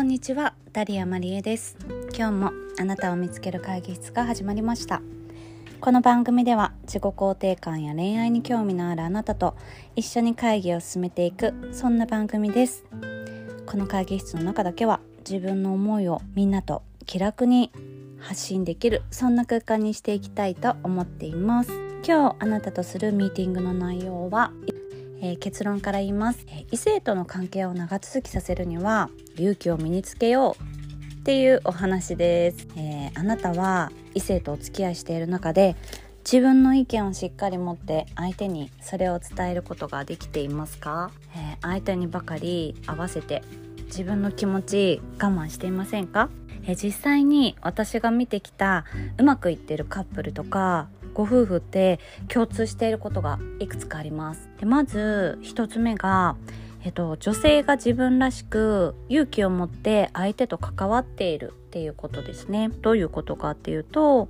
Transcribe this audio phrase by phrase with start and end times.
[0.00, 1.76] こんにちはダリアマリエです。
[2.16, 5.02] 今日もあなたを見つける会議室が始まりました。
[5.78, 9.58] この番組では自己肯定感や恋愛に興味のあるあなたと
[9.96, 12.86] 一緒に会議を進めていくそんな番組です。
[13.66, 17.70] この会議室の中だけは自分の思いをみんなと気楽に
[18.18, 21.72] 発信できるそんな空間にしていきたいと思っています。
[22.08, 24.50] 今日あなたとするミーティングの内容は
[25.20, 35.76] えー、結論から言います、えー、異性との関係を長続きさせるには勇気を身につけようっていうお話です、えー、あなたは異性とお付き合いしている中で
[36.24, 43.42] 自分の意見をしっかり持って相手にそれを伝えることができていますか、え相手にばかり合わせて
[43.86, 46.28] 自分の気持ち我慢していませんか？
[46.66, 48.84] え実際に私が見てきた
[49.16, 54.48] うまくいってるカップルとかご夫婦って共通していることがいくつかあります。
[54.58, 56.36] でまず1つ目が
[56.82, 62.70] えっと、女性が自分らしく勇気を持って相手と関わっているっていうことですね。
[62.80, 64.28] どういうことかっていうと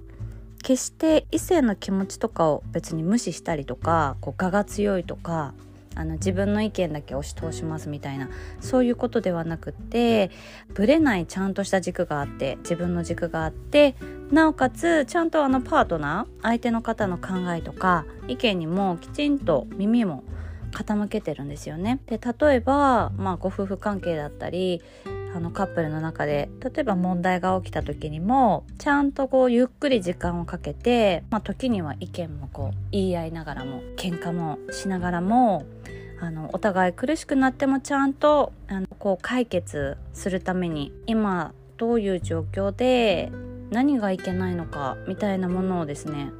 [0.62, 5.54] 決して異性の気持ちとかを別に無視したりとかこう我が強いとか
[5.94, 8.28] あの自分の意見だけ押し通しますみたいな
[8.60, 10.30] そういうことではなくって
[10.74, 13.96] ぶれないちゃんとした軸があって自分の軸があって
[14.30, 20.22] なおかつちゃんとあのパートナー相手の方の考えとか意見にもきちんと耳も
[20.70, 21.98] 傾けてるんですよね。
[22.06, 24.82] で例えば、まあ、ご夫婦関係だったり
[25.34, 35.66] あのカップルの中で例えば問題が起きた時にもちゃんとこうゆっくり時間をかけて、まあ、時には意見もこう言い合いながらも喧嘩もしながらも
[36.20, 43.32] あのお互い苦しくなってもちゃんとあのこう解決するために今どういう状況で
[43.70, 46.32] 何がいけないのかみたいなものをですね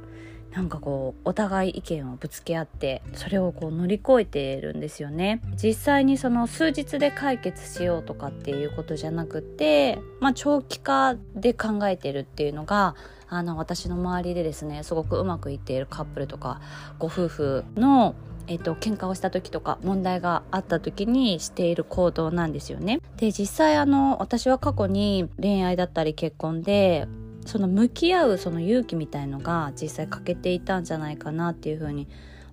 [0.51, 12.95] なんかこうお互い意見をぶつけ合ってそれをこう乗り越えてるんですよね実際にその数日で解決しようとかっていうことじゃなくてまあ長期化で考えてるっていうのが
[13.29, 16.59] あの私の周りでですねすごくうまくいっているカップルとか
[16.99, 18.15] ご夫婦の
[18.47, 22.99] えっと、喧嘩をした時とか問題があった時にしている行動なんですよね。
[23.15, 27.07] で実際あの私は過去に恋愛だったり結婚で
[27.45, 32.07] その向き合うその勇気みたいのが実際欠けていたんじゃないかなっていうふうに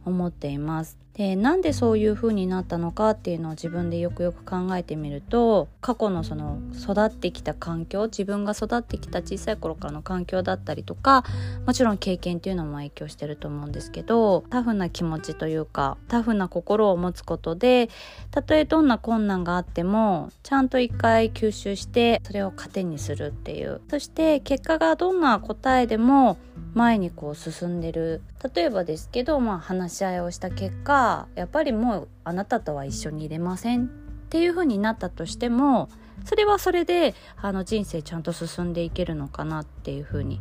[0.04, 0.99] 思っています。
[1.18, 11.24] でなんでそういう風になったのかっていうのを自分でよくよく考えてみると過去のその育ってきた環境自分が育ってきた小さい頃からの環境だったりとか
[11.66, 17.90] もちろん経験っていうのも影響してると思うんですけどタフな気持ちというかタフな心を持つことで
[18.30, 23.80] たとえどんな困難があってもちゃんと一回吸収してそれを糧にするっていう。
[23.90, 26.38] そして結果がどんな答えでも
[26.74, 28.22] 前にこう進んでる。
[28.54, 33.88] 例えばですけど、まあ、話し合いをした結果やっぱりもうあなたとは一緒にいれませんっ
[34.30, 35.88] ていう風になったとしても
[36.24, 40.41] それはそれであの人生ちゃんと進んでいけるのかなっていう風に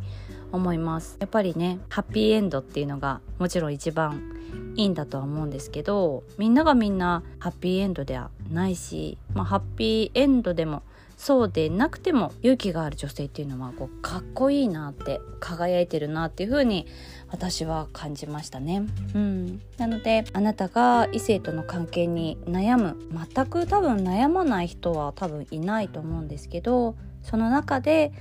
[0.52, 1.16] 思います。
[1.20, 4.22] やっぱりねハッピーエンドっていうのがもちろん一番
[4.76, 10.82] いいんだとは思うんですけどみんながみんなハッピーエンドではないし、まあ、ハッピーエンドでも
[11.18, 16.86] そうでなくても勇気がある女性っていうのはこうかっこいいなって輝いてるなっていう風に
[17.28, 18.84] 私は感じましたね。
[19.14, 22.96] うん、なのであなたが異性との関係に悩む
[23.34, 28.12] 全く多分悩まない人は多分いないと思うんですけどその中で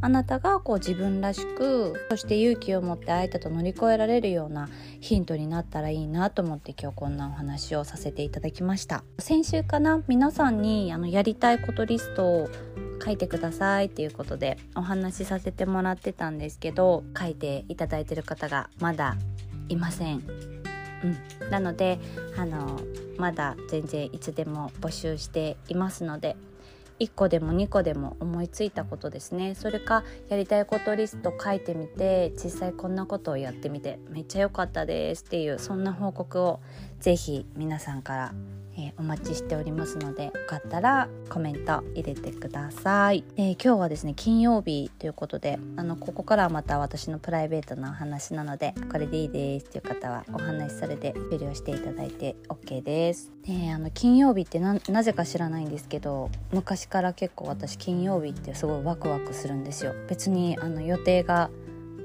[0.00, 4.68] あなたがこう自分らしくそして勇気を持って相手と乗り越えられるような
[5.00, 9.04] ヒントになったらいいなと思って今日こんなお話をさせていただきました。
[9.18, 12.48] 先週かな皆さんにあのやりたいことリストを
[13.04, 19.16] 書いてくださいっていうことでお話しさせてもらってたんですけど書いていただいてる方がまだ
[19.68, 20.22] いません。
[21.04, 21.98] うん、なので
[22.36, 22.80] あの
[23.18, 26.36] まだ全然いつでも募集していますので
[26.98, 29.54] 1個でも2個でも思いついたことですね。
[29.54, 36.60] それかやりたいことリスト書いてみて実際こんなことをやってみてめっちゃ良かったですっていうそんな報告を
[37.00, 38.34] 是非皆さんから
[38.76, 59.94] えー、お待ちしておりますのでよかったらコメント入れてください、えー、今日はですね金曜日ということであのここからはまた私のプライベートなお話なのでこれでいいですっていう方はお話しされて終了していただいて OK です、であの金曜日ってなぜか知らないんですけど昔から結構私金曜日ってすごいワクワクするんですよ。
[60.08, 61.50] 別にあの予定が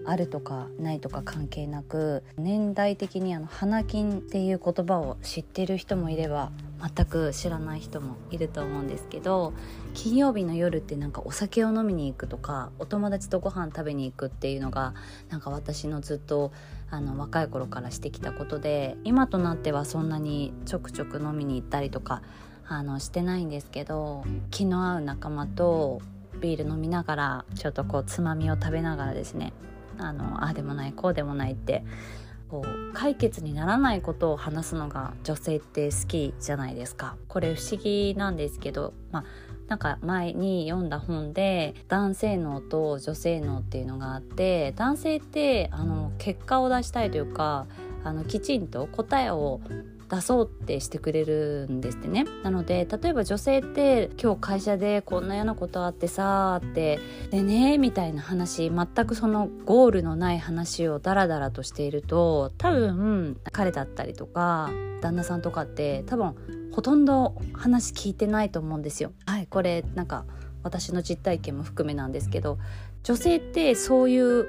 [0.06, 6.52] あるとかないとか関係なく年代的にあの花金っていう言葉を知ってる人もいれば
[6.96, 9.54] 全く知らない人もいると思うんですけど
[9.94, 14.96] 金曜日の夜ってなんかお酒を飲みに行くとかお友達とご飯食べに行くっていうのが
[15.30, 16.52] なんか私のずっと
[16.90, 22.22] あの若い頃からしてきたことで今となってはそんなにちょくちょく飲みに行ったりとか
[22.68, 26.02] あのしてないんですけど気の合う仲間と
[26.40, 29.54] ビール飲みながらちょっとこうつまみを食べながらですね
[30.02, 31.84] あのあでもないこうでもないって
[32.50, 37.16] こう解決にならないことを話すのが女性って好きじゃないですか。
[37.28, 39.24] これ不思議なんですけどまあ
[39.68, 47.68] なんか前に読んだ本で男性脳と女性脳っていうのがあって男性ってあの結果を出したいというか
[48.04, 49.62] あのきちんと答えを
[50.12, 57.00] 出そうってしてくれるんですってねなので例えば女性って今日会社でこんな嫌なことあってさーって
[57.30, 64.70] でねみたいな話全くそのゴールのない話をダラダラとしていると多分彼だったりとか
[65.00, 66.36] 旦那さんとかって多分
[66.74, 69.14] ほとんど話聞いてないと思うんですよ。
[69.26, 70.26] はいこれなんか
[70.64, 72.60] 私の実体験も含めなんですけど
[73.04, 74.46] 女性ってそういう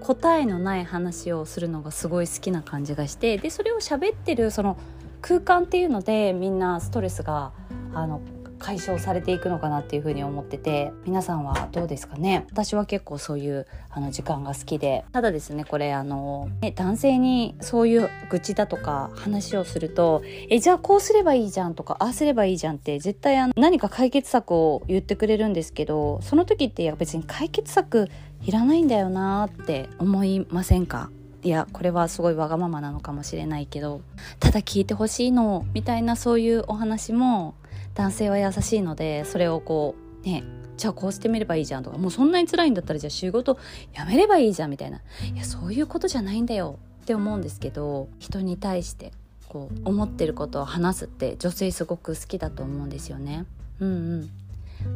[0.00, 4.78] 答えのない話をするのがすごい好きな感じがしてでそれを喋ってるその
[5.20, 7.52] 空間っていうのでみんなストレスが
[7.94, 8.20] あの
[8.58, 12.44] 解消されていくのかなっていうふうに思ってて皆さんはどうですかね？
[12.50, 15.02] 私は結構そういうあの時間が好きで。
[15.12, 28.08] ただですねこれあの、ね、男性にそういう愚痴だとか話をするとえじゃあこうすればいいじゃんとかああすればいいじゃんって絶対あの何か解決策を言ってくれるんですけどその時って別に解決策
[28.42, 31.10] いらないんだよなって思いませんか？
[31.42, 34.02] いやこれはすごいわがままなのかもしれないけど
[34.38, 37.54] ただ聞いてほしいのみたいなそういうお話も
[37.94, 40.44] 男性は優しいのでそれをこうね
[40.76, 43.58] じゃあこうしてみればいいじゃんとかもうそんなに辛いんだったらじゃあ仕事
[43.92, 44.98] やめればいいじゃんみたいな。
[45.34, 46.78] いやそういうことじゃないんだよ。
[47.02, 49.12] って思うんですけど人に対して
[49.48, 53.44] こう思ってることを話すって女性すごく好きだと思うんですよね。
[53.80, 54.30] うんうん。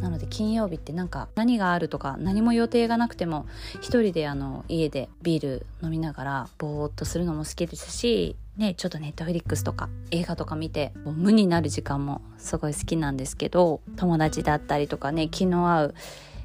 [0.00, 3.46] なので金曜日ってなんか何があるとか何も予定がなくても
[3.80, 15.94] 一人であの家でビール飲みながらぼーっとするのも好きですしねちょっとネットフリックスとか映画とか見て無になる時間もすごい好きなんですけど友達だったりとかね気の合う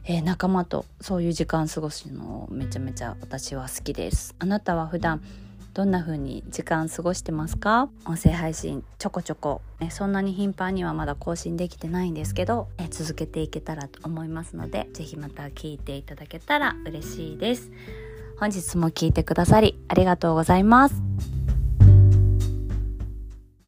[0.06, 4.34] えー、仲間とそういう時間過ごすのめちゃめちゃ私は好きです。
[4.40, 5.22] あなたは普段
[5.74, 7.90] どんな風に時間過ごしてますか？
[8.06, 17.72] 音声配信ちょこちょこ、ね、そんなに頻繁にはまだ更新できてないんですけど、え続けていけたらと思いますので是非また聞いていただけたら嬉しいです。
[18.40, 21.39] 本日も聞いてくださりありがとうございます。